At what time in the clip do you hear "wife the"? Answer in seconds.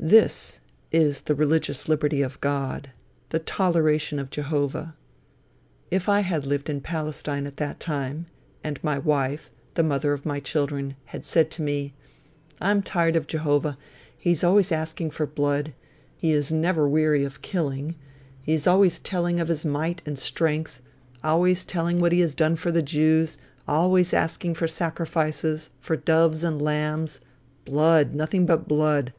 8.98-9.82